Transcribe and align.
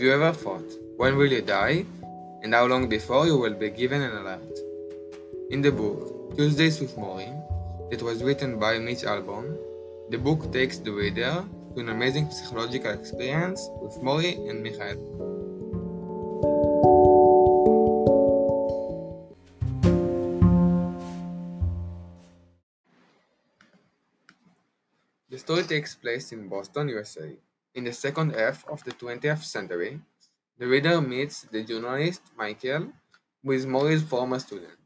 you 0.00 0.12
ever 0.12 0.32
thought, 0.32 0.70
when 0.98 1.16
will 1.16 1.32
you 1.32 1.40
die? 1.40 1.86
And 2.42 2.52
how 2.52 2.66
long 2.66 2.86
before 2.86 3.26
you 3.26 3.38
will 3.38 3.54
be 3.54 3.70
given 3.70 4.02
an 4.02 4.12
alert? 4.12 4.58
In 5.50 5.62
the 5.62 5.72
book, 5.72 6.36
Tuesdays 6.36 6.80
with 6.80 6.94
Morrie, 6.96 7.32
that 7.90 8.02
was 8.02 8.22
written 8.22 8.58
by 8.58 8.78
Mitch 8.78 9.04
Albom, 9.04 9.56
the 10.10 10.18
book 10.18 10.52
takes 10.52 10.76
the 10.76 10.92
reader 10.92 11.44
to 11.74 11.80
an 11.80 11.88
amazing 11.88 12.30
psychological 12.30 12.92
experience 12.92 13.70
with 13.80 13.94
Morrie 14.02 14.50
and 14.50 14.62
Michael. 14.62 15.00
The 25.30 25.38
story 25.38 25.62
takes 25.62 25.94
place 25.94 26.32
in 26.32 26.48
Boston, 26.48 26.88
USA. 26.88 27.36
In 27.76 27.84
the 27.84 27.92
second 27.92 28.30
half 28.30 28.66
of 28.68 28.82
the 28.84 28.92
20th 28.92 29.44
century, 29.44 30.00
the 30.56 30.66
reader 30.66 30.98
meets 31.02 31.42
the 31.42 31.62
journalist 31.62 32.22
Michael, 32.34 32.90
who 33.42 33.52
is 33.52 33.66
Morrie's 33.66 34.02
former 34.02 34.38
student. 34.38 34.78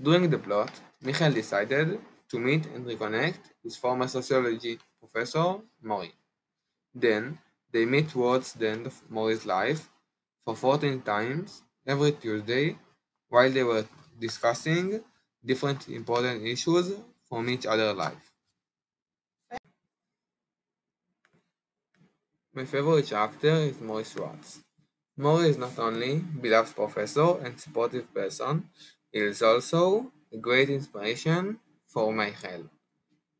During 0.00 0.30
the 0.30 0.38
plot, 0.38 0.70
Michael 1.02 1.32
decided 1.32 1.98
to 2.28 2.38
meet 2.38 2.64
and 2.66 2.86
reconnect 2.86 3.40
his 3.64 3.76
former 3.76 4.06
sociology 4.06 4.78
professor, 5.00 5.58
Morrie. 5.84 6.12
Then, 6.94 7.40
they 7.72 7.84
meet 7.84 8.10
towards 8.10 8.52
the 8.52 8.68
end 8.70 8.86
of 8.86 9.02
Morrie's 9.10 9.44
life 9.44 9.90
for 10.44 10.54
14 10.54 11.02
times 11.02 11.64
every 11.88 12.12
Tuesday 12.12 12.78
while 13.30 13.50
they 13.50 13.64
were 13.64 13.84
discussing 14.20 15.02
different 15.44 15.88
important 15.88 16.46
issues 16.46 16.92
from 17.28 17.50
each 17.50 17.66
other's 17.66 17.96
life. 17.96 18.35
My 22.56 22.64
favorite 22.64 23.06
character 23.06 23.54
is 23.68 23.76
Morrie 23.82 24.10
Schwartz. 24.10 24.60
Morrie 25.18 25.50
is 25.50 25.58
not 25.58 25.78
only 25.78 26.20
beloved 26.20 26.74
professor 26.74 27.38
and 27.44 27.60
supportive 27.60 28.14
person, 28.14 28.70
he 29.12 29.18
is 29.18 29.42
also 29.42 30.10
a 30.32 30.38
great 30.38 30.70
inspiration 30.70 31.60
for 31.86 32.14
my 32.14 32.30
Michael. 32.30 32.70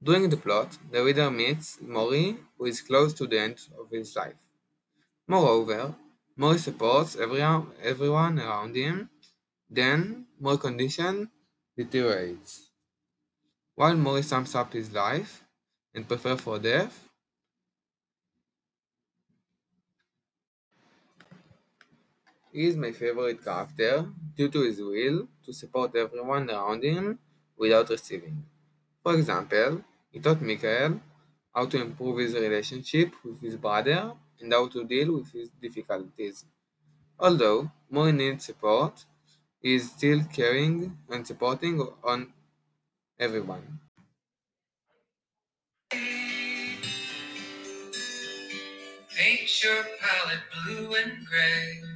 During 0.03 0.29
the 0.29 0.37
plot, 0.37 0.77
the 0.93 1.03
reader 1.03 1.31
meets 1.31 1.79
Morrie, 1.79 2.37
who 2.59 2.67
is 2.67 2.83
close 2.83 3.15
to 3.15 3.27
the 3.27 3.41
end 3.41 3.59
of 3.81 3.89
his 3.91 4.15
life. 4.15 4.37
Moreover, 5.27 5.95
Morrie 6.39 6.59
supports 6.59 7.17
everyone, 7.17 7.69
everyone 7.83 8.39
around 8.39 8.77
him, 8.77 9.09
then 9.71 10.27
Morrie's 10.43 10.61
condition 10.61 11.31
deteriorates. 11.75 12.69
While 13.77 13.97
Morrie 13.97 14.25
sums 14.25 14.55
up 14.55 14.75
his 14.75 14.93
life 14.93 15.43
and 15.95 16.07
prepares 16.07 16.43
for 16.43 16.59
death, 16.59 17.09
He 22.57 22.65
is 22.69 22.77
my 22.77 22.91
favorite 22.91 23.45
character 23.45 24.11
due 24.35 24.49
to 24.49 24.61
his 24.63 24.79
will 24.81 25.29
to 25.45 25.53
support 25.53 25.95
everyone 25.95 26.49
around 26.51 26.83
him 26.85 27.19
without 27.55 27.91
receiving. 27.91 28.47
For 29.03 29.15
example, 29.15 29.85
he 30.11 30.21
taught 30.21 30.41
Michael 30.41 31.03
how 31.55 31.67
to 31.67 31.79
improve 31.83 32.19
his 32.19 32.33
relationship 32.33 33.13
with 33.23 33.43
his 33.43 33.57
brother 33.57 34.15
and 34.41 34.51
how 34.55 34.69
to 34.69 34.85
deal 34.85 35.13
with 35.17 35.31
his 35.33 35.51
difficulties. 35.67 36.47
Although 37.19 37.71
Morrie 37.93 38.17
needs 38.17 38.47
support, 38.47 39.05
he 39.61 39.75
is 39.75 39.91
still 39.91 40.25
caring 40.25 40.97
and 41.11 41.27
supporting 41.27 41.79
on 42.03 42.33
everyone. 43.19 43.81
Paint 49.15 49.63
your 49.63 49.85
palette 50.01 50.45
blue 50.65 50.95
and 50.95 51.27
gray. 51.27 51.96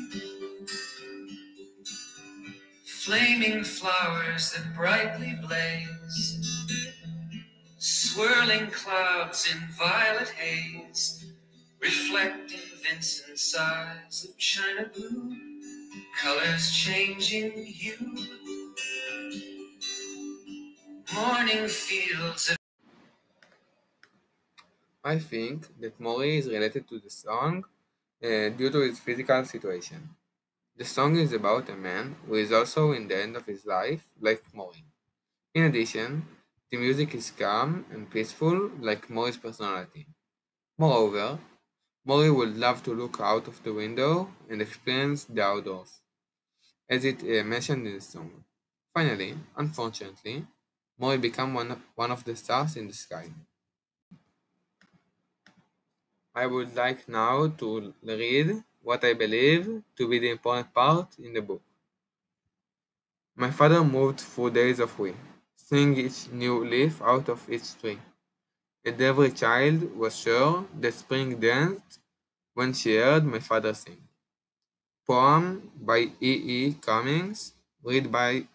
Flaming 3.05 3.63
flowers 3.63 4.51
that 4.51 4.75
brightly 4.75 5.33
blaze. 5.41 6.67
Swirling 7.79 8.67
clouds 8.67 9.49
in 9.51 9.59
violet 9.69 10.29
haze. 10.29 11.25
Reflecting 11.81 12.59
Vincent's 12.83 13.55
eyes 13.57 14.25
of 14.29 14.37
china 14.37 14.87
blue. 14.93 15.35
Colors 16.21 16.69
changing 16.69 17.65
hue. 17.65 18.17
Morning 21.15 21.67
fields 21.67 22.51
of 22.51 22.57
I 25.03 25.17
think 25.17 25.65
that 25.79 25.99
Morrie 25.99 26.37
is 26.37 26.47
related 26.47 26.87
to 26.89 26.99
the 26.99 27.09
song 27.09 27.65
uh, 28.23 28.49
due 28.49 28.69
to 28.69 28.81
his 28.81 28.99
physical 28.99 29.43
situation. 29.45 30.07
The 30.75 30.83
song 30.83 31.15
is 31.15 31.31
about 31.31 31.69
a 31.69 31.77
man 31.77 32.15
who 32.25 32.33
is 32.35 32.51
also 32.51 32.91
in 32.91 33.07
the 33.07 33.15
end 33.15 33.37
of 33.37 33.45
his 33.45 33.65
life, 33.65 34.05
like 34.19 34.43
Morrie. 34.53 34.83
In 35.53 35.63
addition, 35.65 36.27
the 36.71 36.77
music 36.77 37.15
is 37.15 37.31
calm 37.31 37.85
and 37.91 38.11
peaceful, 38.11 38.69
like 38.79 39.09
Morrie's 39.09 39.37
personality. 39.37 40.07
Moreover, 40.77 41.39
Morrie 42.07 42.35
would 42.35 42.57
love 42.57 42.83
to 42.83 42.93
look 42.95 43.19
out 43.21 43.47
of 43.47 43.63
the 43.63 43.73
window 43.73 44.33
and 44.49 44.61
experience 44.61 45.25
the 45.25 45.43
outdoors, 45.43 46.01
as 46.89 47.05
it 47.05 47.21
uh, 47.23 47.43
mentioned 47.43 47.87
in 47.87 47.95
the 47.95 48.01
song. 48.01 48.45
Finally, 48.93 49.37
unfortunately, 49.57 50.47
Morrie 50.99 51.21
became 51.21 51.53
one 51.53 51.83
one 51.95 52.11
of 52.11 52.23
the 52.25 52.35
stars 52.35 52.77
in 52.77 52.87
the 52.87 52.93
sky. 52.93 53.33
I 56.35 56.45
would 56.45 56.75
like 56.75 57.07
now 57.07 57.47
to 57.47 57.93
read 58.03 58.65
what 58.81 59.03
I 59.03 59.13
believe 59.13 59.83
to 59.97 60.07
be 60.07 60.19
the 60.19 60.29
important 60.29 60.73
part 60.73 61.07
in 61.19 61.33
the 61.33 61.41
book. 61.41 61.61
My 63.35 63.51
father 63.51 63.83
moved 63.83 64.21
through 64.21 64.51
days 64.51 64.79
of 64.79 64.97
we, 64.99 65.13
seeing 65.55 65.95
each 65.97 66.29
new 66.31 66.65
leaf 66.65 67.01
out 67.01 67.29
of 67.29 67.49
each 67.49 67.79
tree. 67.79 67.99
And 68.83 68.99
every 69.01 69.31
child 69.31 69.95
was 69.95 70.17
sure 70.17 70.65
that 70.79 70.93
spring 70.93 71.39
danced 71.39 71.99
when 72.53 72.73
she 72.73 72.97
heard 72.97 73.23
my 73.23 73.39
father 73.39 73.73
sing. 73.73 74.01
Poem 75.07 75.71
by 75.79 75.99
E. 75.99 76.31
E. 76.55 76.73
Cummings, 76.81 77.53
read 77.83 78.11
by 78.11 78.47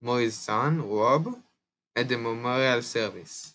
Morrie's 0.00 0.34
son, 0.36 0.88
Rob, 0.88 1.40
at 1.96 2.08
the 2.08 2.16
memorial 2.18 2.82
service. 2.82 3.54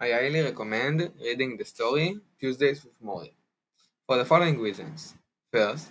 I 0.00 0.10
highly 0.10 0.40
recommend 0.40 1.12
reading 1.20 1.56
the 1.58 1.64
story 1.66 2.18
Tuesdays 2.40 2.82
with 2.84 2.98
Morrie 3.02 3.34
for 4.06 4.16
the 4.18 4.24
following 4.24 4.60
reasons. 4.60 5.14
First, 5.52 5.90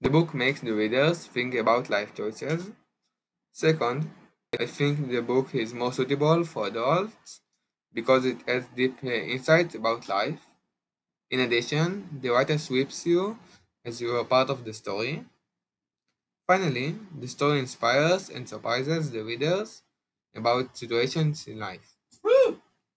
the 0.00 0.10
book 0.10 0.34
makes 0.34 0.60
the 0.60 0.72
readers 0.72 1.26
think 1.26 1.54
about 1.54 1.90
life 1.90 2.14
choices. 2.14 2.70
Second, 3.52 4.10
I 4.58 4.66
think 4.66 5.10
the 5.10 5.22
book 5.22 5.54
is 5.54 5.74
more 5.74 5.92
suitable 5.92 6.44
for 6.44 6.68
adults 6.68 7.42
because 7.92 8.26
it 8.26 8.42
has 8.48 8.66
deep 8.76 9.02
insights 9.04 9.74
about 9.76 10.08
life. 10.08 10.46
In 11.30 11.40
addition, 11.40 12.20
the 12.22 12.30
writer 12.30 12.58
sweeps 12.58 13.06
you 13.06 13.38
as 13.84 14.00
you 14.00 14.16
are 14.16 14.24
part 14.24 14.50
of 14.50 14.64
the 14.64 14.74
story. 14.74 15.24
Finally, 16.48 16.98
the 17.16 17.28
story 17.28 17.60
inspires 17.60 18.28
and 18.28 18.48
surprises 18.48 19.12
the 19.12 19.22
readers 19.22 19.84
about 20.34 20.76
situations 20.76 21.46
in 21.46 21.60
life. 21.60 21.94
Woo! 22.24 22.57